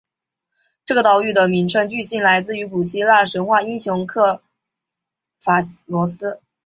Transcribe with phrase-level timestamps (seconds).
[0.83, 4.41] 这个岛屿的名称据信来自于古希腊神话英雄刻
[5.39, 6.41] 法罗斯。